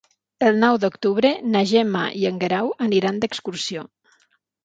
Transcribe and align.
El 0.45 0.55
nou 0.61 0.77
d'octubre 0.83 1.33
na 1.55 1.61
Gemma 1.73 2.01
i 2.21 2.25
en 2.29 2.41
Guerau 2.45 2.71
aniran 2.87 3.19
d'excursió. 3.25 3.87